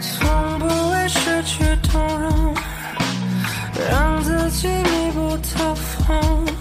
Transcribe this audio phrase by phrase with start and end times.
[0.00, 2.54] 从不为失去动容，
[3.90, 6.16] 让自己密不透风。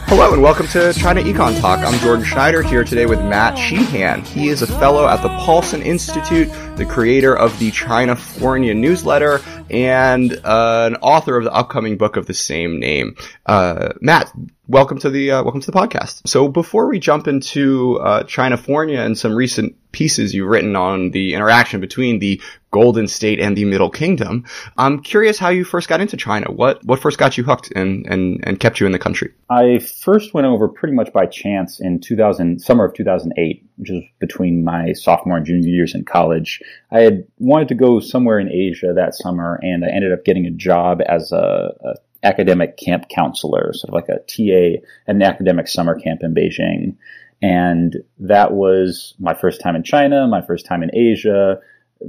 [0.08, 1.79] Hello and welcome to China Econ Talk.
[1.79, 4.24] I'm Jordan Schneider here today with Matt Sheehan.
[4.24, 10.32] He is a fellow at the Paulson Institute, the creator of the Chinafornia newsletter, and
[10.45, 13.16] uh, an author of the upcoming book of the same name.
[13.45, 14.32] Uh, Matt,
[14.68, 16.27] welcome to the uh, welcome to the podcast.
[16.27, 21.34] So before we jump into uh, Chinafornia and some recent pieces you've written on the
[21.34, 24.47] interaction between the Golden State and the Middle Kingdom,
[24.78, 26.50] I'm curious how you first got into China.
[26.50, 29.33] What what first got you hooked and and, and kept you in the country?
[29.50, 34.03] I first went over pretty much by chance in 2000, summer of 2008, which was
[34.19, 36.61] between my sophomore and junior years in college.
[36.91, 40.47] I had wanted to go somewhere in Asia that summer, and I ended up getting
[40.47, 45.23] a job as a, a academic camp counselor, sort of like a TA at an
[45.23, 46.97] academic summer camp in Beijing.
[47.43, 51.59] And that was my first time in China, my first time in Asia,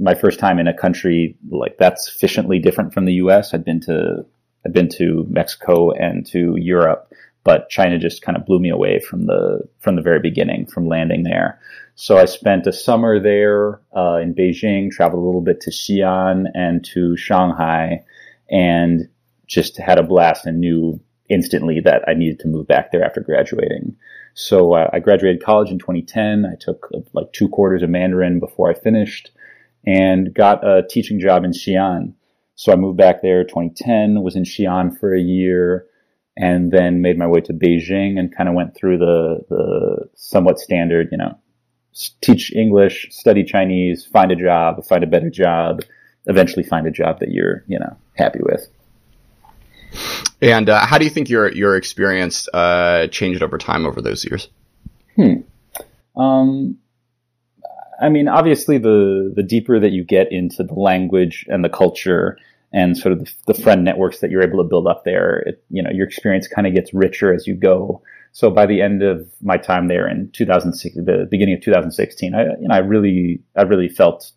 [0.00, 3.52] my first time in a country like that's sufficiently different from the U.S.
[3.52, 4.24] I'd been to
[4.64, 7.12] I'd been to Mexico and to Europe,
[7.44, 10.88] but China just kind of blew me away from the from the very beginning, from
[10.88, 11.60] landing there.
[11.94, 16.46] So I spent a summer there uh, in Beijing, traveled a little bit to Xi'an
[16.54, 18.02] and to Shanghai,
[18.50, 19.08] and
[19.46, 23.20] just had a blast and knew instantly that I needed to move back there after
[23.20, 23.96] graduating.
[24.34, 26.44] So uh, I graduated college in 2010.
[26.44, 29.30] I took uh, like two quarters of Mandarin before I finished,
[29.86, 32.14] and got a teaching job in Xi'an.
[32.56, 35.86] So I moved back there 2010, was in Xi'an for a year,
[36.36, 40.58] and then made my way to Beijing and kind of went through the, the somewhat
[40.58, 41.38] standard, you know,
[42.20, 45.82] teach English, study Chinese, find a job, find a better job,
[46.26, 48.68] eventually find a job that you're, you know, happy with.
[50.42, 54.24] And uh, how do you think your your experience uh, changed over time over those
[54.24, 54.48] years?
[55.14, 56.20] Hmm.
[56.20, 56.78] Um,
[58.00, 62.38] I mean, obviously, the the deeper that you get into the language and the culture
[62.74, 65.64] and sort of the, the friend networks that you're able to build up there, it,
[65.70, 68.02] you know, your experience kind of gets richer as you go.
[68.32, 72.42] So by the end of my time there in 2006, the beginning of 2016, I,
[72.60, 74.32] you know, I really, I really felt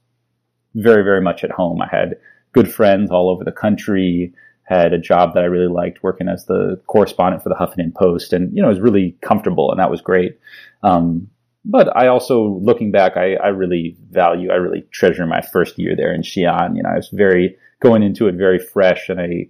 [0.75, 1.81] very, very much at home.
[1.81, 2.15] I had
[2.53, 4.31] good friends all over the country,
[4.65, 8.33] had a job that I really liked working as the correspondent for the Huffington Post
[8.33, 10.37] and, you know, it was really comfortable and that was great.
[10.83, 11.27] Um,
[11.69, 15.95] but I also, looking back, I, I really value, I really treasure my first year
[15.95, 16.75] there in Xi'an.
[16.75, 19.47] You know, I was very, going into it very fresh and I,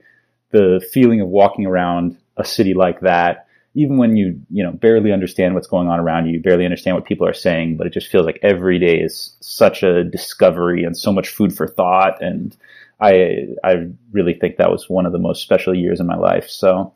[0.51, 5.11] the feeling of walking around a city like that, even when you, you know, barely
[5.11, 7.93] understand what's going on around you, you barely understand what people are saying, but it
[7.93, 12.21] just feels like every day is such a discovery and so much food for thought.
[12.21, 12.55] And
[12.99, 16.49] I, I really think that was one of the most special years in my life.
[16.49, 16.93] So,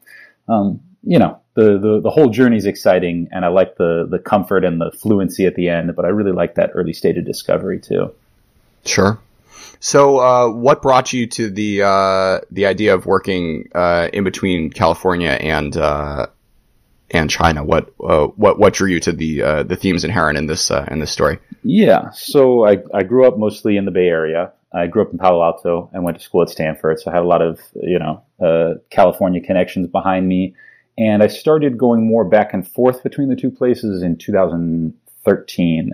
[0.48, 4.20] um, you know, the, the, the whole journey is exciting and I like the, the
[4.20, 7.26] comfort and the fluency at the end, but I really like that early stage of
[7.26, 8.14] discovery too.
[8.86, 9.20] Sure.
[9.80, 14.70] So, uh, what brought you to the uh, the idea of working uh, in between
[14.70, 16.28] California and uh,
[17.10, 17.64] and China?
[17.64, 21.00] What uh, what what drew you to the uh, the themes inherent in this in
[21.00, 21.40] this story?
[21.64, 22.12] Yeah.
[22.12, 24.52] So I, I grew up mostly in the Bay Area.
[24.74, 27.00] I grew up in Palo Alto and went to school at Stanford.
[27.00, 30.56] So I had a lot of, you know, uh, California connections behind me.
[30.98, 35.92] And I started going more back and forth between the two places in 2013.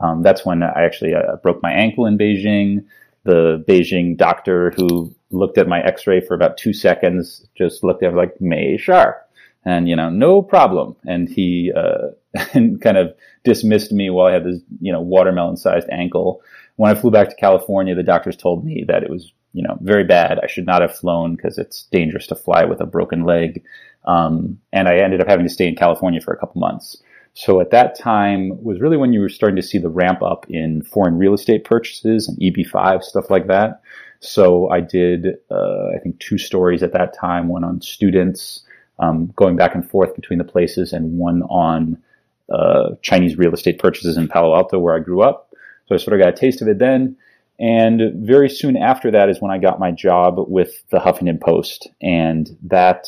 [0.00, 2.84] Um, that's when I actually uh, broke my ankle in Beijing.
[3.24, 8.12] The Beijing doctor who looked at my x-ray for about two seconds just looked at
[8.12, 9.22] me like, May Shar.
[9.64, 10.96] And, you know, no problem.
[11.04, 12.12] And he, uh,
[12.54, 16.42] and kind of dismissed me while I had this, you know, watermelon sized ankle.
[16.76, 19.76] When I flew back to California, the doctors told me that it was, you know,
[19.82, 20.38] very bad.
[20.42, 23.62] I should not have flown because it's dangerous to fly with a broken leg.
[24.04, 27.02] Um, and I ended up having to stay in California for a couple months.
[27.34, 30.46] So at that time was really when you were starting to see the ramp up
[30.48, 33.82] in foreign real estate purchases and EB5 stuff like that.
[34.20, 38.62] So I did, uh, I think two stories at that time, one on students,
[38.98, 42.02] um, going back and forth between the places and one on,
[42.50, 45.54] uh, Chinese real estate purchases in Palo Alto where I grew up.
[45.86, 47.16] So I sort of got a taste of it then.
[47.58, 51.88] And very soon after that is when I got my job with the Huffington Post.
[52.02, 53.06] And that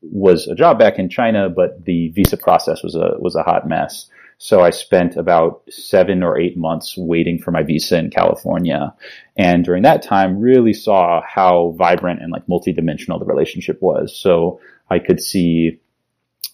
[0.00, 3.68] was a job back in China, but the visa process was a was a hot
[3.68, 4.06] mess.
[4.40, 8.94] So I spent about seven or eight months waiting for my visa in California,
[9.36, 14.16] and during that time, really saw how vibrant and like multidimensional the relationship was.
[14.16, 15.80] So I could see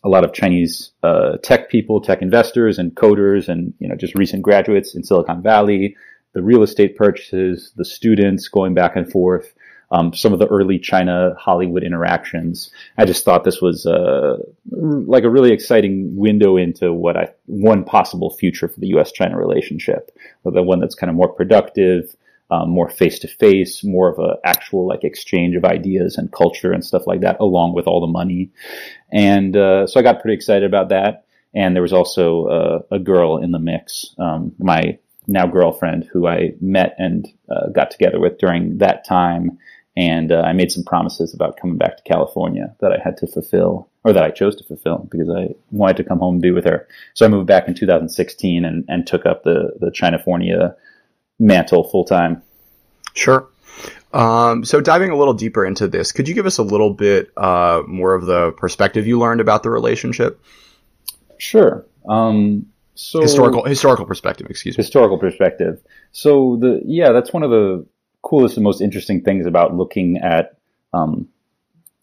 [0.02, 4.14] a lot of Chinese uh, tech people, tech investors, and coders, and you know just
[4.14, 5.96] recent graduates in Silicon Valley.
[6.32, 9.54] The real estate purchases, the students going back and forth
[9.90, 12.70] um, some of the early China Hollywood interactions.
[12.98, 14.38] I just thought this was uh,
[14.70, 19.12] like a really exciting window into what I one possible future for the U.S.
[19.12, 20.10] China relationship,
[20.44, 22.14] the one that's kind of more productive,
[22.50, 26.72] um, more face to face, more of a actual like exchange of ideas and culture
[26.72, 28.50] and stuff like that, along with all the money.
[29.12, 31.24] And uh, so I got pretty excited about that.
[31.54, 36.26] And there was also uh, a girl in the mix, um, my now girlfriend, who
[36.26, 39.58] I met and uh, got together with during that time.
[39.96, 43.28] And uh, I made some promises about coming back to California that I had to
[43.28, 46.50] fulfill, or that I chose to fulfill because I wanted to come home and be
[46.50, 46.88] with her.
[47.14, 50.74] So I moved back in 2016 and, and took up the the Chinafornia
[51.38, 52.42] mantle full time.
[53.14, 53.48] Sure.
[54.12, 57.32] Um, so diving a little deeper into this, could you give us a little bit
[57.36, 60.40] uh, more of the perspective you learned about the relationship?
[61.38, 61.84] Sure.
[62.08, 64.82] Um, so historical historical perspective, excuse me.
[64.82, 65.80] Historical perspective.
[66.12, 67.86] So the yeah, that's one of the
[68.24, 70.56] coolest and most interesting things about looking at
[70.92, 71.28] um,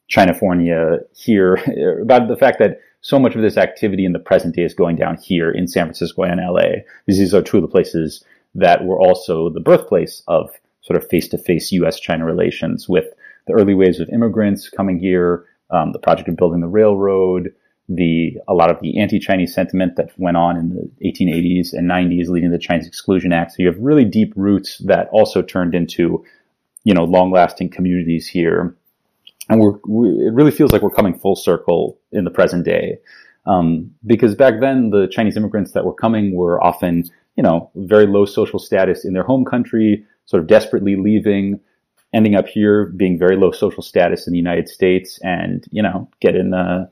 [0.09, 1.55] Chinafornia here
[2.01, 4.95] about the fact that so much of this activity in the present day is going
[4.95, 6.83] down here in San Francisco and LA.
[7.07, 8.23] These are two of the places
[8.53, 10.51] that were also the birthplace of
[10.81, 13.05] sort of face-to-face U.S.-China relations with
[13.47, 17.53] the early waves of immigrants coming here, um, the project of building the railroad,
[17.95, 22.29] the a lot of the anti-Chinese sentiment that went on in the 1880s and 90s,
[22.29, 23.51] leading to the Chinese Exclusion Act.
[23.51, 26.23] So you have really deep roots that also turned into,
[26.83, 28.75] you know, long-lasting communities here,
[29.49, 32.97] and we're we, it really feels like we're coming full circle in the present day,
[33.45, 37.03] um, because back then the Chinese immigrants that were coming were often,
[37.35, 41.59] you know, very low social status in their home country, sort of desperately leaving
[42.13, 46.09] ending up here being very low social status in the United States and, you know,
[46.19, 46.85] getting, uh,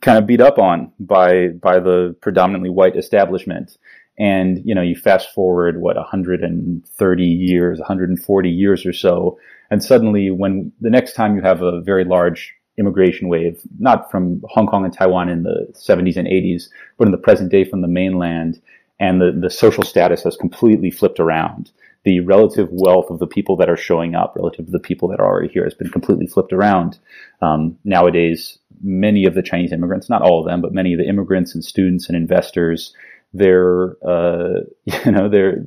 [0.00, 3.76] kind of beat up on by by the predominantly white establishment.
[4.18, 9.38] And you know, you fast forward what 130 years, 140 years or so,
[9.72, 14.42] and suddenly, when the next time you have a very large immigration wave, not from
[14.50, 16.64] Hong Kong and Taiwan in the 70s and 80s,
[16.98, 18.60] but in the present day from the mainland,
[19.00, 21.70] and the, the social status has completely flipped around.
[22.04, 25.20] The relative wealth of the people that are showing up relative to the people that
[25.20, 26.98] are already here has been completely flipped around.
[27.40, 31.08] Um, nowadays, many of the Chinese immigrants, not all of them, but many of the
[31.08, 32.94] immigrants and students and investors,
[33.32, 35.64] they're, uh, you know, they're,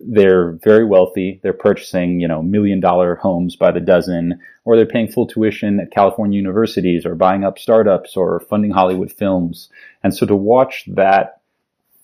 [0.00, 1.40] they're very wealthy.
[1.42, 5.78] They're purchasing, you know, million dollar homes by the dozen, or they're paying full tuition
[5.80, 9.68] at California universities, or buying up startups, or funding Hollywood films.
[10.02, 11.40] And so to watch that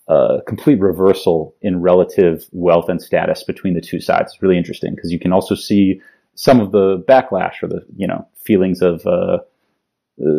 [0.07, 4.93] uh, complete reversal in relative wealth and status between the two sides is really interesting
[4.95, 5.99] because you can also see
[6.35, 9.39] some of the backlash or the you know feelings of uh,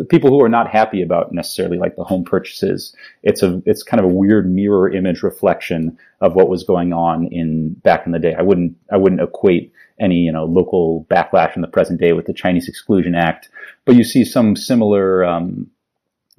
[0.09, 2.95] people who are not happy about necessarily like the home purchases.
[3.21, 7.27] It's a it's kind of a weird mirror image reflection of what was going on
[7.27, 8.33] in back in the day.
[8.33, 12.25] I wouldn't I wouldn't equate any you know local backlash in the present day with
[12.25, 13.49] the Chinese Exclusion Act,
[13.85, 15.67] but you see some similar um,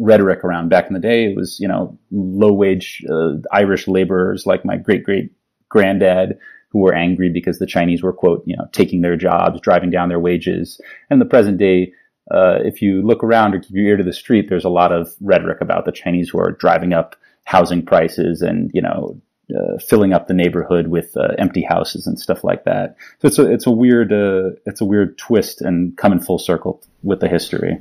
[0.00, 1.26] rhetoric around back in the day.
[1.26, 5.30] It was you know low wage uh, Irish laborers like my great great
[5.68, 6.38] granddad
[6.70, 10.08] who were angry because the Chinese were quote you know taking their jobs, driving down
[10.08, 10.80] their wages.
[11.08, 11.92] And the present day
[12.30, 14.92] uh, if you look around or keep your ear to the street, there's a lot
[14.92, 19.18] of rhetoric about the Chinese who are driving up housing prices and you know
[19.56, 22.96] uh, filling up the neighborhood with uh, empty houses and stuff like that.
[23.20, 26.82] So it's a it's a weird uh, it's a weird twist and coming full circle
[27.02, 27.80] with the history.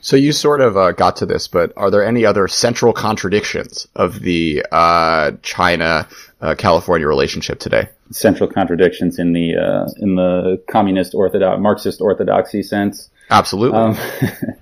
[0.00, 3.86] So you sort of uh, got to this, but are there any other central contradictions
[3.94, 6.08] of the uh, China
[6.56, 7.88] California relationship today?
[8.10, 9.52] Central contradictions in the
[9.98, 13.10] in the communist orthodox Marxist orthodoxy sense.
[13.30, 13.78] Absolutely.
[13.78, 13.96] Um,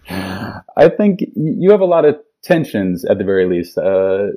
[0.77, 3.79] I think you have a lot of tensions at the very least.
[3.79, 4.29] Uh,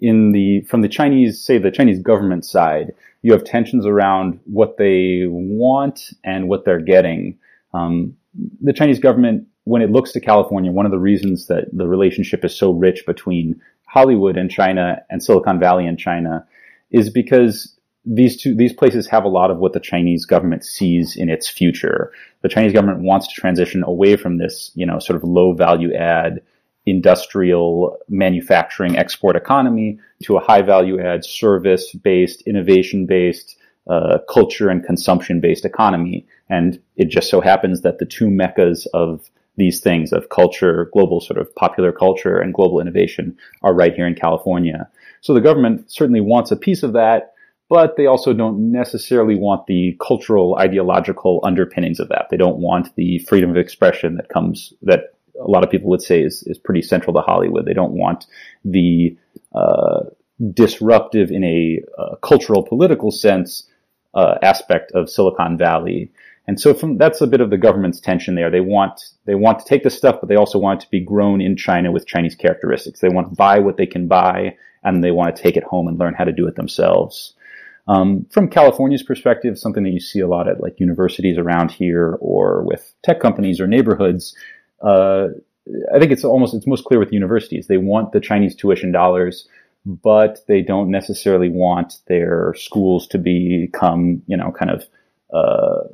[0.00, 4.78] in the from the Chinese, say the Chinese government side, you have tensions around what
[4.78, 7.38] they want and what they're getting.
[7.74, 8.16] Um,
[8.62, 12.44] the Chinese government, when it looks to California, one of the reasons that the relationship
[12.44, 16.46] is so rich between Hollywood and China and Silicon Valley and China
[16.90, 21.16] is because these two these places have a lot of what the Chinese government sees
[21.16, 22.12] in its future.
[22.42, 25.92] The Chinese government wants to transition away from this, you know, sort of low value
[25.94, 26.40] add
[26.86, 33.56] industrial manufacturing export economy to a high value add service based, innovation based,
[33.88, 36.26] uh, culture and consumption based economy.
[36.48, 41.20] And it just so happens that the two meccas of these things of culture, global
[41.20, 44.88] sort of popular culture and global innovation are right here in California.
[45.20, 47.29] So the government certainly wants a piece of that
[47.70, 52.26] but they also don't necessarily want the cultural ideological underpinnings of that.
[52.28, 56.02] They don't want the freedom of expression that comes that a lot of people would
[56.02, 57.64] say is, is pretty central to Hollywood.
[57.64, 58.26] They don't want
[58.64, 59.16] the
[59.54, 60.00] uh,
[60.52, 63.68] disruptive in a uh, cultural political sense
[64.14, 66.10] uh, aspect of Silicon Valley.
[66.48, 68.50] And so from that's a bit of the government's tension there.
[68.50, 71.00] They want they want to take the stuff, but they also want it to be
[71.00, 72.98] grown in China with Chinese characteristics.
[72.98, 75.86] They want to buy what they can buy, and they want to take it home
[75.86, 77.34] and learn how to do it themselves.
[77.88, 82.18] Um, from California's perspective, something that you see a lot at like universities around here
[82.20, 84.36] or with tech companies or neighborhoods.
[84.80, 85.28] Uh,
[85.94, 87.66] I think it's almost it's most clear with universities.
[87.66, 89.48] They want the Chinese tuition dollars,
[89.84, 94.84] but they don't necessarily want their schools to become you know kind of
[95.32, 95.88] uh,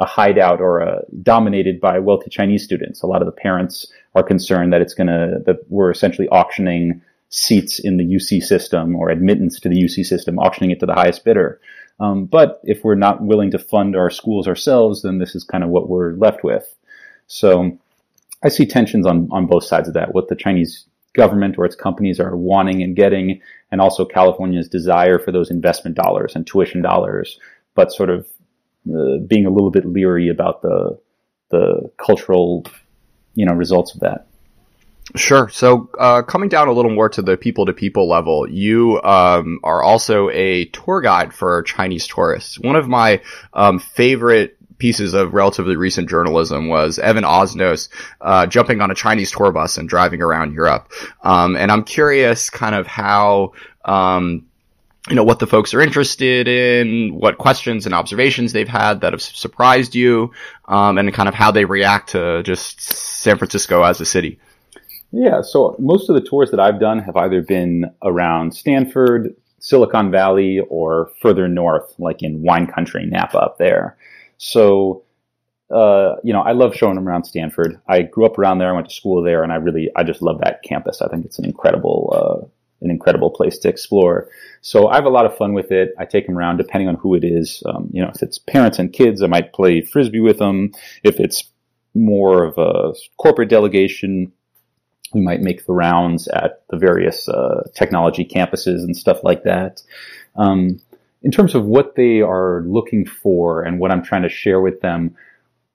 [0.00, 3.02] a hideout or a, dominated by wealthy Chinese students.
[3.02, 7.02] A lot of the parents are concerned that it's going to that we're essentially auctioning
[7.30, 10.94] seats in the UC system or admittance to the UC system, auctioning it to the
[10.94, 11.60] highest bidder.
[12.00, 15.64] Um, but if we're not willing to fund our schools ourselves, then this is kind
[15.64, 16.74] of what we're left with.
[17.26, 17.78] So
[18.42, 21.74] I see tensions on, on both sides of that, what the Chinese government or its
[21.74, 23.40] companies are wanting and getting,
[23.72, 27.38] and also California's desire for those investment dollars and tuition dollars,
[27.74, 28.26] but sort of
[28.88, 30.98] uh, being a little bit leery about the
[31.50, 32.64] the cultural,
[33.34, 34.27] you know, results of that.
[35.16, 35.48] Sure.
[35.48, 39.58] So, uh, coming down a little more to the people to people level, you um,
[39.64, 42.58] are also a tour guide for Chinese tourists.
[42.58, 43.22] One of my
[43.54, 47.88] um, favorite pieces of relatively recent journalism was Evan Osnos
[48.20, 50.92] uh, jumping on a Chinese tour bus and driving around Europe.
[51.22, 53.52] Um, and I'm curious, kind of how.
[53.84, 54.44] Um,
[55.08, 59.14] you know, what the folks are interested in, what questions and observations they've had that
[59.14, 60.32] have surprised you,
[60.66, 64.38] um, and kind of how they react to just San Francisco as a city.
[65.10, 70.10] Yeah, so most of the tours that I've done have either been around Stanford, Silicon
[70.10, 73.96] Valley, or further north, like in wine country, Napa up there.
[74.36, 75.04] So,
[75.70, 77.80] uh, you know, I love showing them around Stanford.
[77.88, 78.68] I grew up around there.
[78.68, 81.00] I went to school there, and I really, I just love that campus.
[81.00, 82.46] I think it's an incredible, uh,
[82.84, 84.28] an incredible place to explore.
[84.60, 85.94] So I have a lot of fun with it.
[85.98, 87.62] I take them around depending on who it is.
[87.64, 90.72] Um, you know, if it's parents and kids, I might play frisbee with them.
[91.02, 91.44] If it's
[91.94, 94.32] more of a corporate delegation,
[95.12, 99.82] we might make the rounds at the various uh, technology campuses and stuff like that.
[100.36, 100.80] Um,
[101.22, 104.80] in terms of what they are looking for and what I'm trying to share with
[104.80, 105.16] them,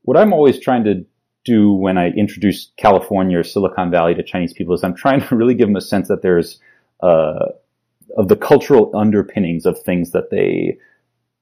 [0.04, 1.06] what I'm always trying to
[1.44, 5.36] do when I introduce California or Silicon Valley to Chinese people is I'm trying to
[5.36, 6.60] really give them a sense that there's
[7.02, 7.48] uh,
[8.18, 10.78] of the cultural underpinnings of things that they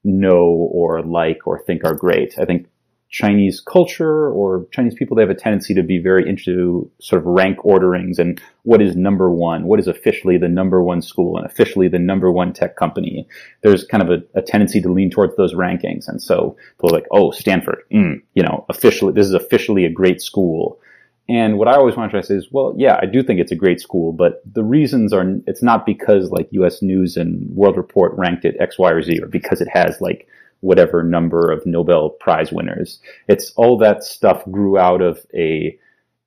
[0.03, 2.39] know or like or think are great.
[2.39, 2.67] I think
[3.12, 7.25] Chinese culture or Chinese people, they have a tendency to be very into sort of
[7.25, 11.46] rank orderings and what is number one, what is officially the number one school and
[11.46, 13.27] officially the number one tech company.
[13.63, 16.08] There's kind of a, a tendency to lean towards those rankings.
[16.08, 19.91] And so people are like, oh, Stanford, mm, you know, officially, this is officially a
[19.91, 20.80] great school.
[21.27, 23.41] And what I always want to try to say is, well, yeah, I do think
[23.41, 27.53] it's a great school, but the reasons are, it's not because like US News and
[27.53, 30.30] World Report ranked it X, Y, or Z, or because it has like
[30.62, 33.00] whatever number of Nobel Prize winners.
[33.27, 35.77] It's all that stuff grew out of a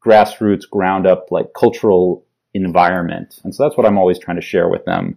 [0.04, 3.40] grassroots, ground up, like cultural environment.
[3.42, 5.16] And so that's what I'm always trying to share with them.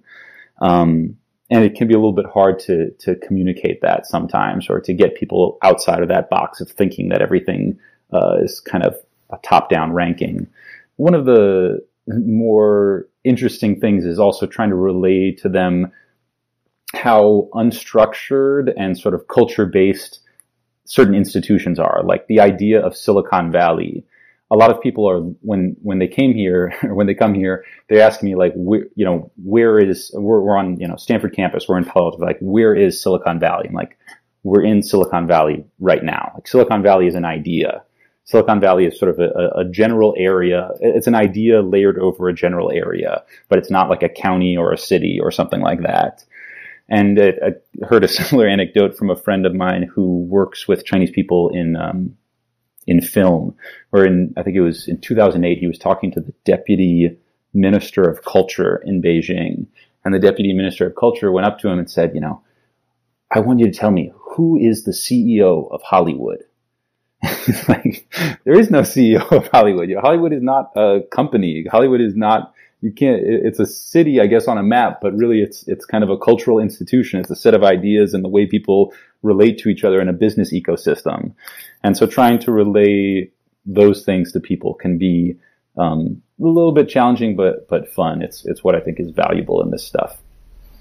[0.61, 1.17] Um,
[1.49, 4.93] and it can be a little bit hard to, to communicate that sometimes or to
[4.93, 7.79] get people outside of that box of thinking that everything
[8.13, 8.95] uh, is kind of
[9.31, 10.47] a top down ranking.
[10.97, 15.91] One of the more interesting things is also trying to relay to them
[16.93, 20.21] how unstructured and sort of culture based
[20.85, 22.01] certain institutions are.
[22.03, 24.05] Like the idea of Silicon Valley.
[24.49, 27.65] A lot of people are when when they came here or when they come here,
[27.89, 31.35] they ask me like, where, you know, where is we're, we're on you know Stanford
[31.35, 33.65] campus, we're in Palo Alto, like where is Silicon Valley?
[33.67, 33.97] I'm like,
[34.43, 36.31] we're in Silicon Valley right now.
[36.35, 37.83] Like Silicon Valley is an idea.
[38.23, 40.71] Silicon Valley is sort of a, a, general area.
[40.81, 44.73] It's an idea layered over a general area, but it's not like a county or
[44.73, 46.25] a city or something like that.
[46.89, 51.11] And I, heard a similar anecdote from a friend of mine who works with Chinese
[51.11, 52.17] people in um,
[52.85, 53.55] in film,
[53.91, 55.57] or in I think it was in 2008.
[55.57, 57.17] He was talking to the deputy
[57.53, 59.67] minister of culture in Beijing,
[60.05, 62.41] and the deputy minister of culture went up to him and said, "You know,
[63.31, 66.43] I want you to tell me who is the CEO of Hollywood."
[67.67, 68.07] like,
[68.45, 69.89] there is no CEO of Hollywood.
[69.99, 71.65] Hollywood is not a company.
[71.69, 75.41] Hollywood is not you can't it's a city i guess on a map but really
[75.41, 77.19] it's it's kind of a cultural institution.
[77.19, 78.93] It's a set of ideas and the way people
[79.23, 81.33] relate to each other in a business ecosystem.
[81.83, 83.31] And so trying to relay
[83.65, 85.37] those things to people can be
[85.77, 88.21] um, a little bit challenging but but fun.
[88.21, 90.17] It's it's what i think is valuable in this stuff.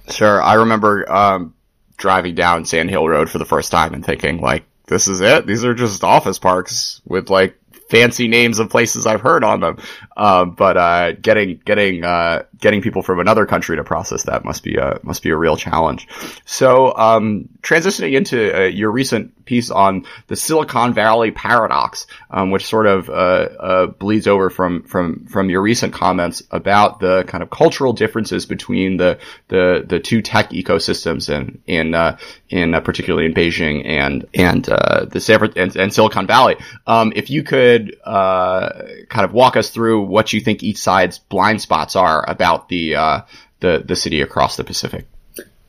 [0.08, 1.54] Sure i remember um,
[1.96, 5.46] driving down sand hill road for the first time and thinking like this is it?
[5.46, 9.78] These are just office parks with like fancy names of places I've heard on them.
[10.16, 14.62] Um, but uh, getting getting uh, getting people from another country to process that must
[14.62, 16.08] be a must be a real challenge.
[16.44, 22.66] So um, transitioning into uh, your recent piece on the Silicon Valley paradox, um, which
[22.66, 27.42] sort of uh, uh, bleeds over from from from your recent comments about the kind
[27.42, 32.16] of cultural differences between the the the two tech ecosystems in in uh,
[32.48, 36.56] in particularly in Beijing and and the San and, and Silicon Valley.
[36.86, 41.60] Um, if you could kind of walk us through what you think each side's blind
[41.60, 43.20] spots are about the uh,
[43.60, 45.06] the the city across the Pacific.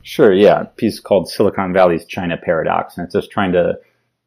[0.02, 0.32] Sure.
[0.32, 3.78] Yeah, a piece called Silicon Valley's China Paradox, and it's just trying to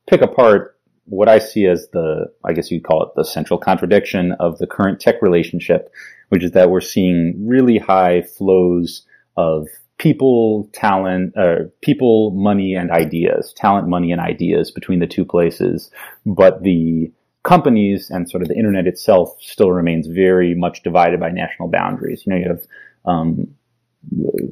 [0.08, 4.34] pick apart what I see as the, I guess you'd call it the central contradiction
[4.34, 5.92] of the current tech relationship,
[6.30, 12.92] which is that we're seeing really high flows of people, talent, uh, people, money, and
[12.92, 15.92] ideas, talent, money, and ideas between the two places.
[16.26, 17.12] But the
[17.44, 22.24] companies and sort of the internet itself still remains very much divided by national boundaries.
[22.26, 22.62] You know, you have
[23.06, 23.48] um,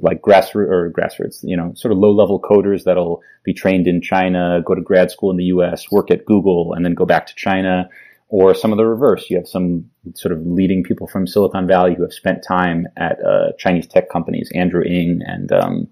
[0.02, 4.02] like grassroots or grassroots, you know, sort of low level coders that'll be trained in
[4.02, 7.28] China, go to grad school in the U.S., work at Google, and then go back
[7.28, 7.90] to China.
[8.32, 9.28] Or some of the reverse.
[9.32, 13.18] You have some sort of leading people from Silicon Valley who have spent time at
[13.26, 15.88] uh, Chinese tech companies, Andrew Ng and um,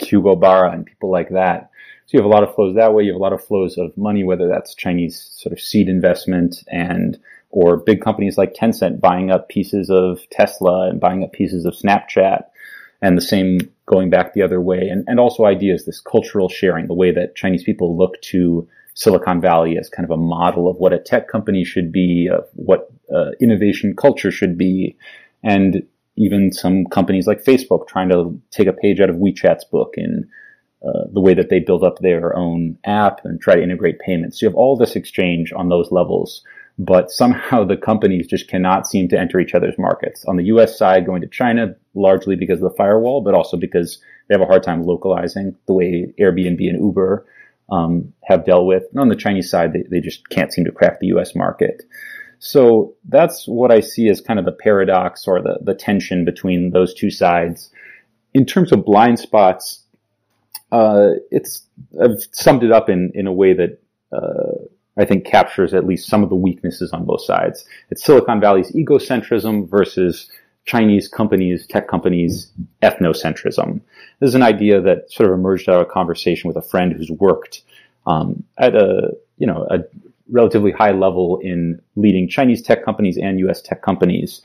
[0.00, 1.69] Hugo Barra and people like that
[2.10, 3.04] so you have a lot of flows that way.
[3.04, 6.56] You have a lot of flows of money, whether that's Chinese sort of seed investment
[6.66, 7.16] and
[7.50, 11.74] or big companies like Tencent buying up pieces of Tesla and buying up pieces of
[11.74, 12.46] Snapchat,
[13.00, 14.88] and the same going back the other way.
[14.88, 19.40] And, and also ideas, this cultural sharing, the way that Chinese people look to Silicon
[19.40, 22.90] Valley as kind of a model of what a tech company should be, of what
[23.14, 24.96] uh, innovation culture should be,
[25.44, 25.86] and
[26.16, 30.28] even some companies like Facebook trying to take a page out of WeChat's book in
[30.86, 34.40] uh, the way that they build up their own app and try to integrate payments.
[34.40, 36.42] So you have all this exchange on those levels,
[36.78, 40.24] but somehow the companies just cannot seem to enter each other's markets.
[40.26, 44.00] On the US side, going to China largely because of the firewall, but also because
[44.28, 47.26] they have a hard time localizing the way Airbnb and Uber
[47.70, 48.84] um, have dealt with.
[48.92, 51.82] And on the Chinese side, they, they just can't seem to crack the US market.
[52.38, 56.70] So that's what I see as kind of the paradox or the, the tension between
[56.70, 57.70] those two sides.
[58.32, 59.79] In terms of blind spots,
[60.72, 61.66] uh, it's
[62.02, 64.64] I've summed it up in in a way that uh,
[64.96, 67.64] I think captures at least some of the weaknesses on both sides.
[67.90, 70.30] It's Silicon Valley's egocentrism versus
[70.66, 72.50] Chinese companies, tech companies,
[72.82, 73.80] ethnocentrism.
[74.20, 76.92] This is an idea that sort of emerged out of a conversation with a friend
[76.92, 77.62] who's worked
[78.06, 79.80] um, at a you know a
[80.30, 83.60] relatively high level in leading Chinese tech companies and U.S.
[83.60, 84.42] tech companies.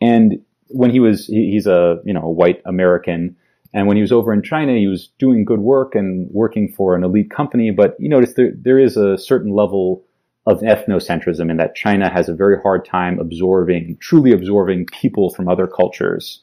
[0.00, 3.36] And when he was, he's a you know a white American
[3.76, 6.96] and when he was over in China, he was doing good work and working for
[6.96, 7.70] an elite company.
[7.70, 10.02] But you notice there, there is a certain level
[10.46, 15.46] of ethnocentrism in that China has a very hard time absorbing, truly absorbing people from
[15.46, 16.40] other cultures.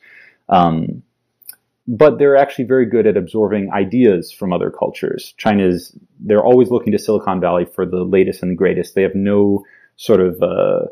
[0.48, 1.02] Um,
[1.88, 5.34] but they're actually very good at absorbing ideas from other cultures.
[5.38, 8.94] China's, they're always looking to Silicon Valley for the latest and greatest.
[8.94, 9.66] They have no
[9.96, 10.86] sort of, uh,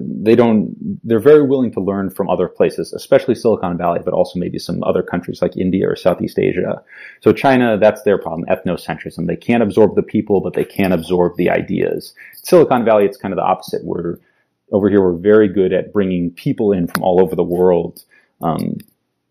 [0.00, 4.38] they don't they're very willing to learn from other places especially silicon valley but also
[4.38, 6.82] maybe some other countries like india or southeast asia.
[7.20, 9.26] So china that's their problem ethnocentrism.
[9.26, 12.14] They can't absorb the people but they can absorb the ideas.
[12.42, 13.84] Silicon valley it's kind of the opposite.
[13.84, 14.16] We're
[14.72, 18.04] over here we're very good at bringing people in from all over the world
[18.40, 18.76] um,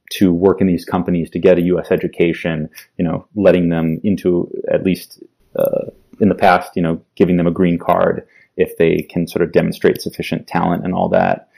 [0.10, 4.52] to work in these companies to get a us education you know letting them into
[4.72, 5.24] at least
[5.56, 5.86] uh,
[6.20, 8.28] in the past you know giving them a green card
[8.58, 11.50] if they can sort of demonstrate sufficient talent and all that.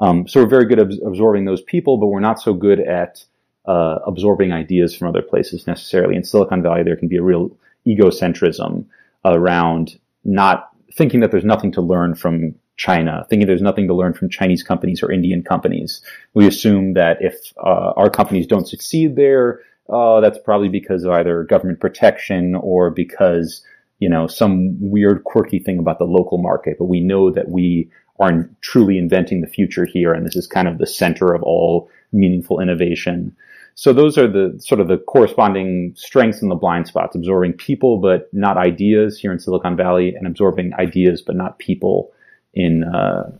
[0.00, 3.24] Um, so we're very good at absorbing those people, but we're not so good at
[3.66, 6.16] uh, absorbing ideas from other places necessarily.
[6.16, 8.84] In Silicon Valley, there can be a real egocentrism
[9.24, 14.14] around not thinking that there's nothing to learn from China, thinking there's nothing to learn
[14.14, 16.00] from Chinese companies or Indian companies.
[16.34, 21.10] We assume that if uh, our companies don't succeed there, uh, that's probably because of
[21.10, 23.62] either government protection or because
[23.98, 27.90] you know, some weird quirky thing about the local market, but we know that we
[28.20, 30.12] are truly inventing the future here.
[30.12, 33.36] And this is kind of the center of all meaningful innovation.
[33.74, 37.98] So those are the sort of the corresponding strengths and the blind spots, absorbing people,
[37.98, 42.12] but not ideas here in Silicon Valley and absorbing ideas, but not people
[42.54, 43.30] in, uh,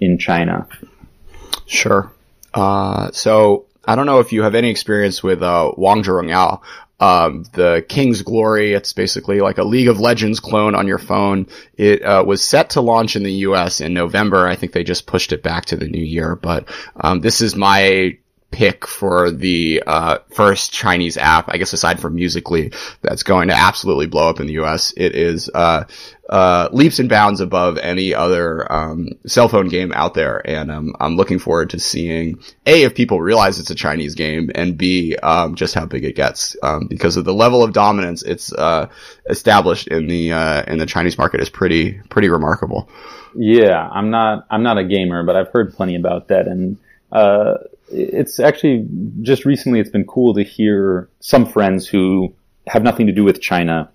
[0.00, 0.66] in China.
[1.66, 2.10] Sure.
[2.54, 6.60] Uh, so I don't know if you have any experience with uh, Wangzhe Rongyao,
[7.02, 8.74] um, the King's Glory.
[8.74, 11.48] It's basically like a League of Legends clone on your phone.
[11.74, 13.80] It uh, was set to launch in the U.S.
[13.80, 14.46] in November.
[14.46, 16.36] I think they just pushed it back to the new year.
[16.36, 18.18] But um, this is my
[18.52, 23.54] pick for the uh, first Chinese app, I guess aside from Musical.ly, that's going to
[23.54, 24.92] absolutely blow up in the US.
[24.96, 25.84] It is uh,
[26.28, 30.94] uh, leaps and bounds above any other um, cell phone game out there, and um,
[31.00, 35.16] I'm looking forward to seeing a if people realize it's a Chinese game, and b
[35.16, 38.88] um, just how big it gets um, because of the level of dominance it's uh,
[39.28, 42.88] established in the uh, in the Chinese market is pretty pretty remarkable.
[43.34, 46.78] Yeah, I'm not I'm not a gamer, but I've heard plenty about that, and
[47.10, 47.54] uh,
[47.92, 48.86] it's actually
[49.22, 52.34] just recently it's been cool to hear some friends who
[52.66, 53.90] have nothing to do with China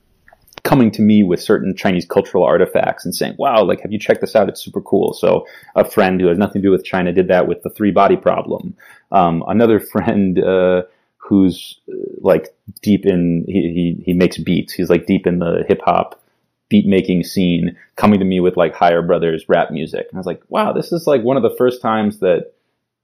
[0.63, 4.21] coming to me with certain Chinese cultural artifacts and saying, wow, like, have you checked
[4.21, 4.49] this out?
[4.49, 5.13] It's super cool.
[5.13, 7.91] So a friend who has nothing to do with China did that with the three
[7.91, 8.75] body problem.
[9.11, 10.83] Um, another friend, uh,
[11.17, 14.73] who's uh, like deep in, he, he, he makes beats.
[14.73, 16.21] He's like deep in the hip hop
[16.69, 20.07] beat making scene coming to me with like Higher Brothers rap music.
[20.09, 22.53] And I was like, wow, this is like one of the first times that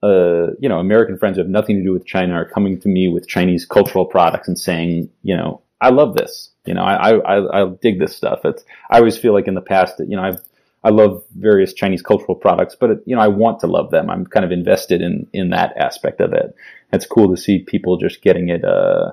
[0.04, 2.88] uh, you know, American friends who have nothing to do with China are coming to
[2.88, 6.50] me with Chinese cultural products and saying, you know, I love this.
[6.66, 8.40] You know, I, I, I dig this stuff.
[8.44, 10.40] It's, I always feel like in the past that, you know, I've,
[10.82, 14.10] I love various Chinese cultural products, but, it, you know, I want to love them.
[14.10, 16.54] I'm kind of invested in, in that aspect of it.
[16.92, 19.12] It's cool to see people just getting it, uh,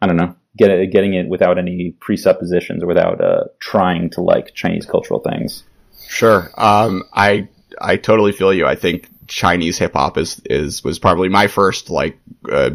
[0.00, 4.20] I don't know, get it, getting it without any presuppositions or without, uh, trying to
[4.20, 5.64] like Chinese cultural things.
[6.08, 6.50] Sure.
[6.56, 7.48] Um, I,
[7.80, 8.66] I totally feel you.
[8.66, 12.18] I think Chinese hip hop is, is, was probably my first, like,
[12.50, 12.70] uh,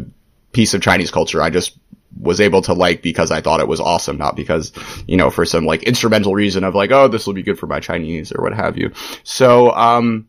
[0.52, 1.40] piece of Chinese culture.
[1.40, 1.78] I just
[2.20, 4.72] was able to like because I thought it was awesome, not because,
[5.06, 7.66] you know, for some like instrumental reason of like, oh, this will be good for
[7.66, 8.90] my Chinese or what have you.
[9.22, 10.26] So, um,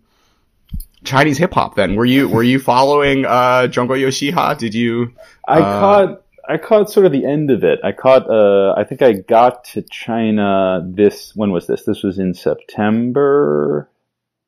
[1.03, 1.95] Chinese hip hop then.
[1.95, 4.57] Were you, were you following, uh, Zhongguo Youxia?
[4.57, 5.13] Did you?
[5.47, 7.79] I uh, caught, I caught sort of the end of it.
[7.83, 11.83] I caught, uh, I think I got to China this, when was this?
[11.83, 13.89] This was in September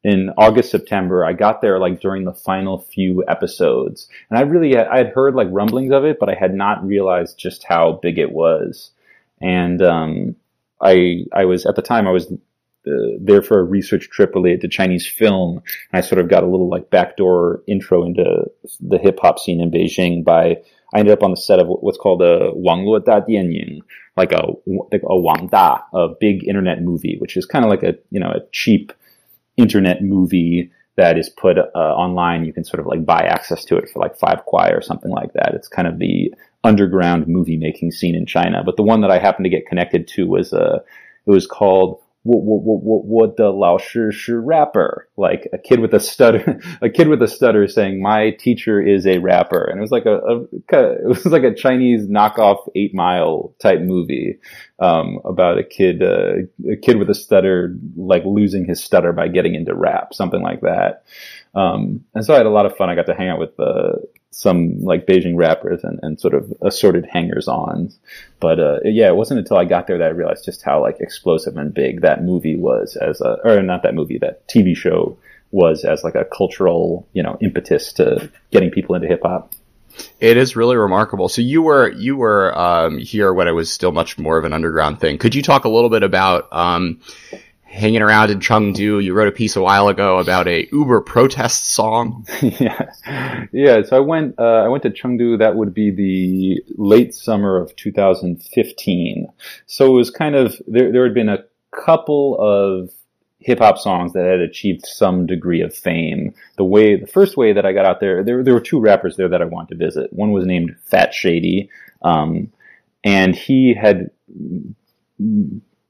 [0.04, 1.26] in August, September.
[1.26, 5.36] I got there like during the final few episodes, and I really I had heard
[5.36, 8.92] like rumblings of it, but I had not realized just how big it was.
[9.42, 10.36] And um,
[10.82, 14.62] I I was at the time I was uh, there for a research trip related
[14.62, 15.58] to Chinese film,
[15.92, 18.46] and I sort of got a little like backdoor intro into
[18.82, 20.58] the hip hop scene in Beijing by.
[20.96, 23.80] I ended up on the set of what's called a Wang Wangluo Da Dianying,
[24.16, 24.44] like a
[24.92, 28.20] like a Wang Da, a big internet movie, which is kind of like a you
[28.20, 28.94] know a cheap
[29.58, 32.46] internet movie that is put uh, online.
[32.46, 35.12] You can sort of like buy access to it for like five kuai or something
[35.12, 35.54] like that.
[35.54, 38.64] It's kind of the underground movie making scene in China.
[38.64, 40.80] But the one that I happened to get connected to was uh,
[41.26, 46.60] it was called what the Lao Shi Shi rapper, like a kid with a stutter,
[46.82, 49.64] a kid with a stutter saying, my teacher is a rapper.
[49.64, 53.82] And it was like a, a it was like a Chinese knockoff eight mile type
[53.82, 54.40] movie,
[54.80, 59.28] um, about a kid, uh, a kid with a stutter, like losing his stutter by
[59.28, 61.04] getting into rap, something like that.
[61.56, 62.90] Um, and so I had a lot of fun.
[62.90, 63.98] I got to hang out with, uh,
[64.34, 67.92] some like Beijing rappers and, and sort of assorted hangers on.
[68.40, 71.00] But uh, yeah, it wasn't until I got there that I realized just how like
[71.00, 75.18] explosive and big that movie was as a, or not that movie, that TV show
[75.52, 79.54] was as like a cultural, you know, impetus to getting people into hip hop.
[80.20, 81.30] It is really remarkable.
[81.30, 84.54] So you were you were um, here when it was still much more of an
[84.54, 85.20] underground thing.
[85.20, 87.00] Could you talk a little bit about um,
[87.74, 89.04] hanging around in Chengdu.
[89.04, 92.26] You wrote a piece a while ago about a Uber protest song.
[92.42, 92.90] yeah,
[93.52, 93.82] yeah.
[93.82, 94.36] So I went.
[94.38, 95.40] Uh, I went to Chengdu.
[95.40, 99.28] That would be the late summer of 2015.
[99.66, 100.92] So it was kind of there.
[100.92, 102.92] There had been a couple of
[103.40, 106.34] hip hop songs that had achieved some degree of fame.
[106.58, 109.18] The way, the first way that I got out there, there, there were two rappers
[109.18, 110.14] there that I wanted to visit.
[110.14, 111.70] One was named Fat Shady,
[112.04, 112.54] um,
[113.04, 114.12] and he had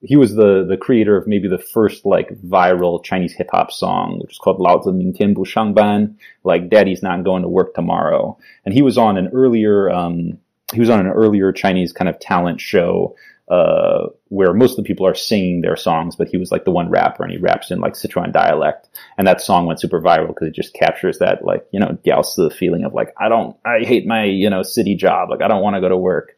[0.03, 4.19] he was the the creator of maybe the first like viral Chinese hip hop song,
[4.19, 7.47] which is called Lao Zi Ming Tian Bu Shang Ban, like Daddy's not going to
[7.47, 8.37] work tomorrow.
[8.65, 10.37] And he was on an earlier um,
[10.73, 13.15] he was on an earlier Chinese kind of talent show
[13.49, 16.71] uh, where most of the people are singing their songs, but he was like the
[16.71, 18.89] one rapper and he raps in like Sichuan dialect.
[19.17, 22.55] And that song went super viral because it just captures that like, you know, the
[22.57, 25.29] feeling of like, I don't, I hate my, you know, city job.
[25.29, 26.37] Like I don't want to go to work.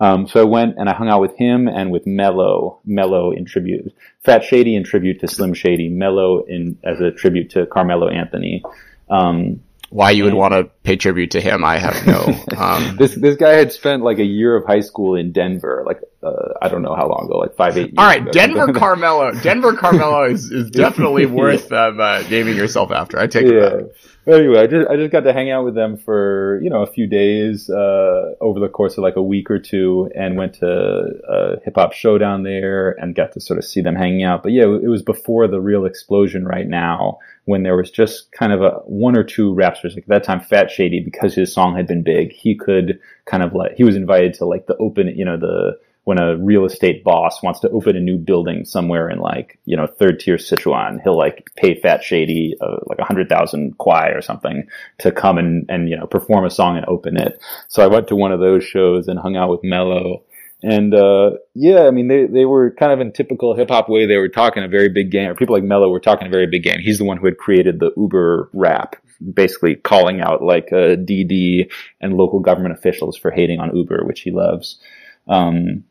[0.00, 3.44] Um, so I went and I hung out with him and with Melo, Melo in
[3.44, 8.08] tribute, Fat Shady in tribute to Slim Shady, Melo in as a tribute to Carmelo
[8.08, 8.64] Anthony.
[9.10, 9.60] Um,
[9.90, 12.44] why you would want to pay tribute to him, I have no.
[12.56, 16.00] Um, this this guy had spent like a year of high school in Denver, like
[16.22, 17.94] uh, I don't know how long ago, like five eight.
[17.96, 18.30] All right, ago.
[18.30, 23.18] Denver Carmelo, Denver Carmelo is, is definitely worth um, uh, naming yourself after.
[23.18, 23.80] I take yeah.
[24.26, 26.86] Anyway, I just I just got to hang out with them for you know a
[26.86, 30.66] few days uh, over the course of like a week or two, and went to
[30.66, 34.42] a hip hop show down there and got to sort of see them hanging out.
[34.42, 38.52] But yeah, it was before the real explosion right now when there was just kind
[38.52, 39.94] of a one or two rappers.
[39.94, 43.42] Like at that time, Fat Shady, because his song had been big, he could kind
[43.42, 45.78] of like he was invited to like the open, you know, the
[46.10, 49.76] when a real estate boss wants to open a new building somewhere in like you
[49.76, 54.12] know third tier Sichuan, he'll like pay Fat Shady uh, like a hundred thousand kuai
[54.12, 54.66] or something
[54.98, 57.40] to come and and you know perform a song and open it.
[57.68, 60.24] So I went to one of those shows and hung out with Melo.
[60.64, 64.04] And uh, yeah, I mean they they were kind of in typical hip hop way.
[64.04, 66.48] They were talking a very big game, or people like Melo were talking a very
[66.48, 66.80] big game.
[66.80, 68.96] He's the one who had created the Uber rap,
[69.32, 71.70] basically calling out like uh, Didi
[72.00, 74.80] and local government officials for hating on Uber, which he loves.
[75.28, 75.84] Um,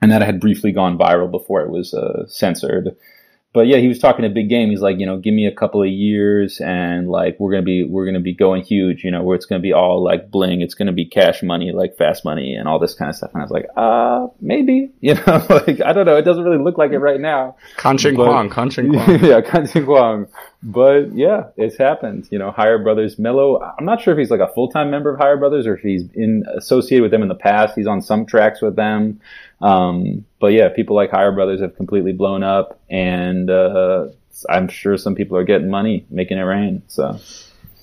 [0.00, 2.96] and that had briefly gone viral before it was uh, censored.
[3.54, 4.68] But yeah, he was talking a big game.
[4.68, 7.82] He's like, you know, give me a couple of years, and like we're gonna be
[7.82, 9.02] we're gonna be going huge.
[9.02, 10.60] You know, where it's gonna be all like bling.
[10.60, 13.30] It's gonna be cash money, like fast money, and all this kind of stuff.
[13.32, 14.92] And I was like, uh, maybe.
[15.00, 16.16] You know, like I don't know.
[16.16, 17.56] It doesn't really look like it right now.
[17.76, 19.24] Kanching Kwang, Kanching Kwang.
[19.24, 20.26] yeah, Kanching Kwang.
[20.62, 22.28] But yeah, it's happened.
[22.30, 23.60] You know, Higher Brothers, Melo.
[23.60, 25.82] I'm not sure if he's like a full time member of Higher Brothers or if
[25.82, 27.74] he's in associated with them in the past.
[27.76, 29.20] He's on some tracks with them.
[29.60, 34.08] Um, but yeah, people like Higher Brothers have completely blown up, and uh,
[34.48, 36.82] I'm sure some people are getting money making it rain.
[36.88, 37.20] So.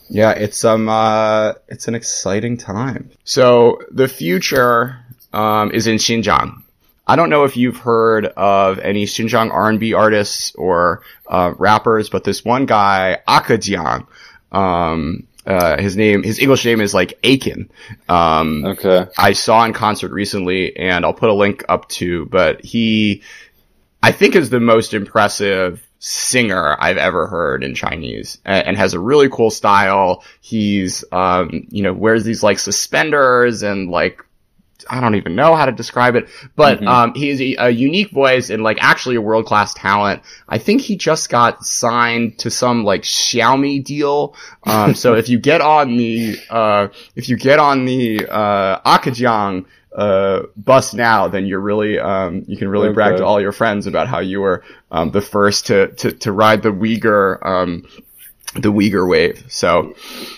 [0.09, 3.09] Yeah, it's um, uh, it's an exciting time.
[3.23, 4.99] So the future
[5.33, 6.61] um, is in Xinjiang.
[7.07, 12.23] I don't know if you've heard of any Xinjiang R&B artists or uh, rappers, but
[12.23, 14.07] this one guy, Akajiang,
[14.51, 17.69] um, uh, his name, his English name is like Aiken.
[18.09, 19.07] Um, okay.
[19.17, 23.21] I saw in concert recently and I'll put a link up to, but he,
[24.01, 28.95] I think is the most impressive singer I've ever heard in Chinese and, and has
[28.95, 30.23] a really cool style.
[30.41, 34.24] He's, um, you know, wears these like suspenders and like
[34.89, 36.87] I don't even know how to describe it, but mm-hmm.
[36.87, 40.21] um, he is a, a, unique voice and like actually a world class talent.
[40.47, 44.35] I think he just got signed to some like Xiaomi deal.
[44.63, 49.65] Um, so if you get on the uh, if you get on the uh, Akajiang
[49.95, 52.95] uh, bus now, then you're really um, you can really okay.
[52.95, 56.31] brag to all your friends about how you were um, the first to, to to
[56.31, 57.87] ride the Uyghur um,
[58.55, 59.43] the Uyghur wave.
[59.49, 59.93] So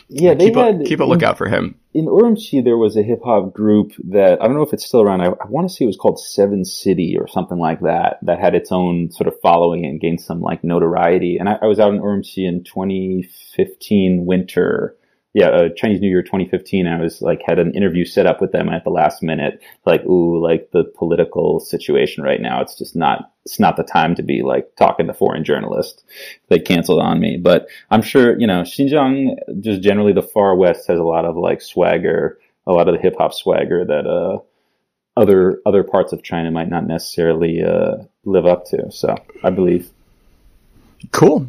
[0.09, 1.75] yeah, keep had, a, keep a lookout for him.
[1.93, 5.01] In Urumqi, there was a hip hop group that I don't know if it's still
[5.01, 5.21] around.
[5.21, 8.17] I, I want to say it was called Seven City or something like that.
[8.23, 11.37] That had its own sort of following and gained some like notoriety.
[11.37, 14.96] And I, I was out in Urumqi in 2015 winter
[15.37, 18.53] yeah, uh, Chinese New Year 2015, I was like had an interview set up with
[18.53, 19.61] them at the last minute.
[19.85, 24.15] Like, ooh, like the political situation right now, it's just not it's not the time
[24.15, 26.03] to be like talking to foreign journalists.
[26.49, 30.87] They canceled on me, but I'm sure you know Xinjiang, just generally the far west
[30.87, 34.39] has a lot of like swagger, a lot of the hip hop swagger that uh
[35.15, 38.91] other other parts of China might not necessarily uh, live up to.
[38.91, 39.91] So I believe.
[41.11, 41.47] Cool.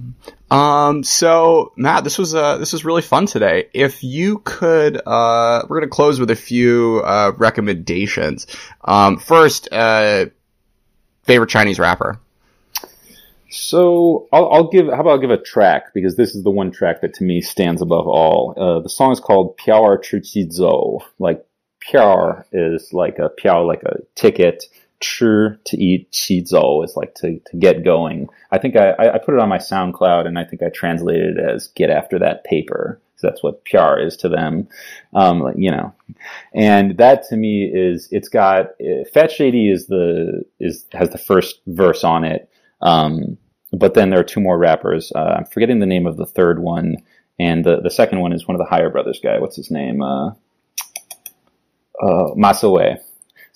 [0.51, 3.69] Um, so Matt, this was uh, this was really fun today.
[3.75, 8.47] If you could, uh, we're gonna close with a few uh, recommendations.
[8.83, 10.27] Um, first, uh,
[11.25, 12.19] favorite Chinese rapper.
[13.51, 14.87] So I'll, I'll, give.
[14.87, 17.41] How about I'll give a track because this is the one track that to me
[17.41, 18.55] stands above all.
[18.57, 21.45] Uh, the song is called "Piao Chi Zhou." Like
[21.81, 24.65] piao is like a piao, like a ticket
[25.01, 28.29] chi to eat, qizou is like to, to get going.
[28.51, 31.45] I think I, I put it on my SoundCloud and I think I translated it
[31.45, 33.01] as get after that paper.
[33.17, 34.69] So that's what PR is to them.
[35.13, 35.93] Um, you know,
[36.55, 38.69] and that to me is, it's got,
[39.13, 42.49] Fat Shady is the, is, has the first verse on it.
[42.81, 43.39] Um,
[43.73, 45.13] but then there are two more rappers.
[45.15, 46.97] Uh, I'm forgetting the name of the third one.
[47.41, 49.39] And the, the second one is one of the Higher Brothers guy.
[49.39, 50.03] What's his name?
[50.03, 50.31] Uh,
[52.01, 52.99] uh, Masiwei.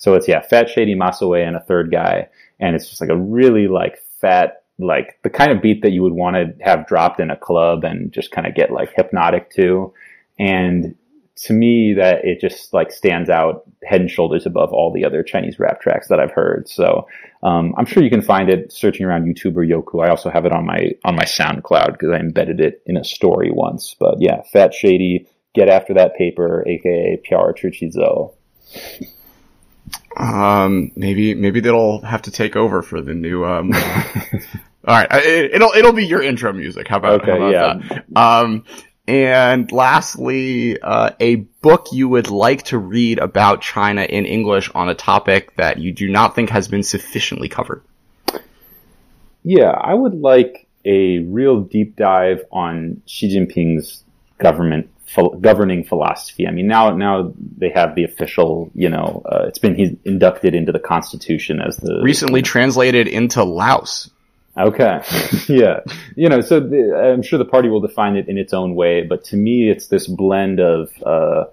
[0.03, 2.27] So it's yeah, Fat Shady Masiwei and a third guy,
[2.59, 6.03] and it's just like a really like fat like the kind of beat that you
[6.03, 9.49] would want to have dropped in a club and just kind of get like hypnotic
[9.51, 9.93] to.
[10.37, 10.95] And
[11.37, 15.23] to me, that it just like stands out head and shoulders above all the other
[15.23, 16.67] Chinese rap tracks that I've heard.
[16.67, 17.07] So
[17.41, 20.05] um, I'm sure you can find it searching around YouTube or Youku.
[20.05, 23.05] I also have it on my on my SoundCloud because I embedded it in a
[23.05, 23.95] story once.
[23.97, 28.33] But yeah, Fat Shady, get after that paper, aka Piao Chuchizo.
[30.17, 33.45] Um, maybe maybe they'll have to take over for the new.
[33.45, 36.87] Um, all right, it, will it'll be your intro music.
[36.87, 37.73] How about, okay, how about yeah.
[37.89, 38.17] that?
[38.17, 38.65] Um,
[39.07, 44.87] and lastly, uh, a book you would like to read about China in English on
[44.89, 47.83] a topic that you do not think has been sufficiently covered.
[49.43, 54.03] Yeah, I would like a real deep dive on Xi Jinping's
[54.37, 54.89] government
[55.41, 56.47] governing philosophy.
[56.47, 60.71] I mean, now now they have the official, you know, uh, it's been inducted into
[60.71, 64.09] the constitution as the recently translated into Laos.
[64.55, 65.01] Okay,
[65.47, 65.79] yeah,
[66.15, 69.01] you know, so the, I'm sure the party will define it in its own way,
[69.01, 71.45] but to me, it's this blend of uh,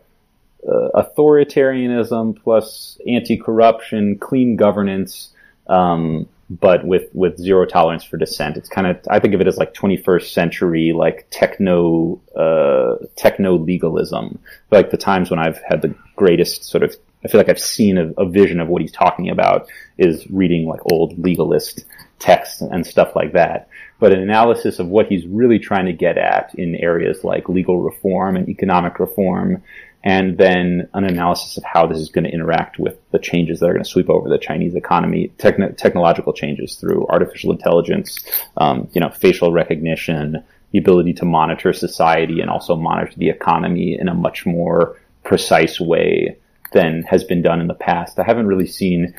[0.68, 5.30] uh, authoritarianism plus anti-corruption, clean governance.
[5.66, 8.56] Um, but with with zero tolerance for dissent.
[8.56, 13.56] It's kind of I think of it as like 21st century like techno uh, techno
[13.56, 14.40] legalism.
[14.70, 17.98] Like the times when I've had the greatest sort of I feel like I've seen
[17.98, 21.84] a, a vision of what he's talking about is reading like old legalist
[22.20, 23.68] texts and stuff like that.
[23.98, 27.82] But an analysis of what he's really trying to get at in areas like legal
[27.82, 29.62] reform and economic reform
[30.02, 33.66] and then an analysis of how this is going to interact with the changes that
[33.66, 38.18] are going to sweep over the Chinese economy, techn- technological changes through artificial intelligence,
[38.56, 43.98] um, you know, facial recognition, the ability to monitor society and also monitor the economy
[43.98, 46.34] in a much more precise way
[46.72, 48.18] than has been done in the past.
[48.18, 49.14] I haven't really seen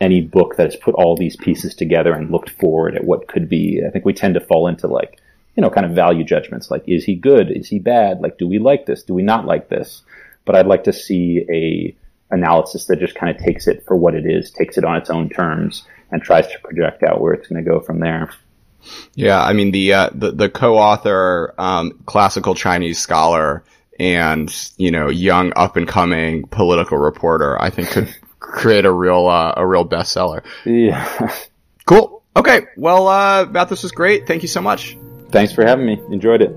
[0.00, 3.48] any book that has put all these pieces together and looked forward at what could
[3.48, 3.82] be.
[3.86, 5.20] I think we tend to fall into like,
[5.56, 7.50] you know, kind of value judgments like, is he good?
[7.50, 8.20] Is he bad?
[8.20, 9.02] Like, do we like this?
[9.02, 10.02] Do we not like this?
[10.44, 11.96] but I'd like to see a
[12.34, 15.10] analysis that just kind of takes it for what it is, takes it on its
[15.10, 18.30] own terms, and tries to project out where it's going to go from there.
[19.14, 23.62] Yeah, I mean the uh, the, the co-author, um, classical Chinese scholar,
[23.98, 29.28] and you know young up and coming political reporter, I think could create a real
[29.28, 30.42] uh, a real bestseller.
[30.64, 31.06] Yeah.
[31.86, 32.22] Cool.
[32.36, 32.66] Okay.
[32.76, 34.26] Well, uh, Matt, this was great.
[34.26, 34.96] Thank you so much.
[35.30, 36.00] Thanks for having me.
[36.10, 36.56] Enjoyed it.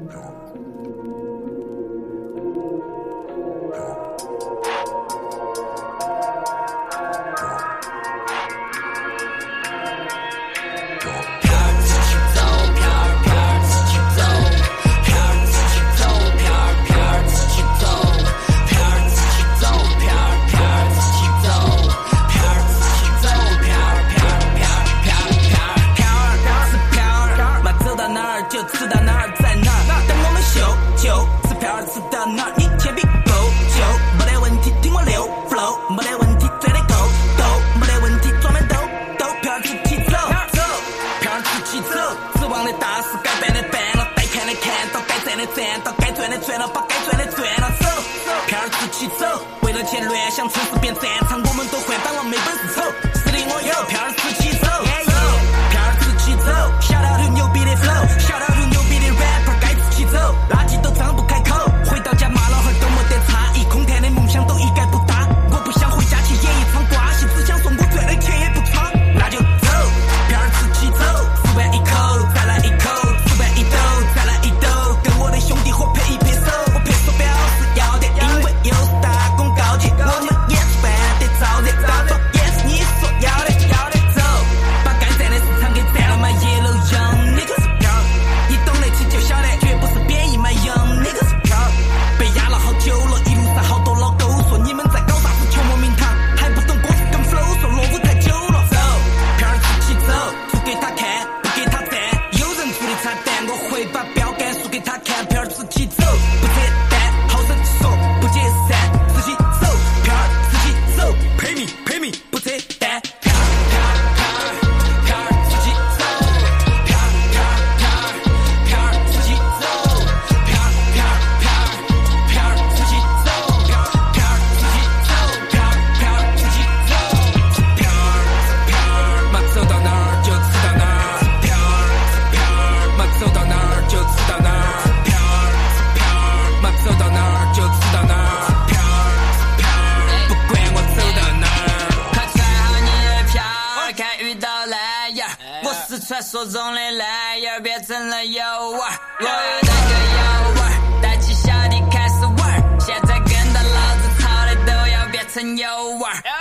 [146.03, 148.99] 传说中的男人变成了油娃儿。
[149.19, 150.21] 我要当个油
[150.59, 152.79] 娃儿带起小弟开始玩儿。
[152.79, 155.67] 现在跟到老子炒的都要变成油
[155.99, 156.32] 娃儿。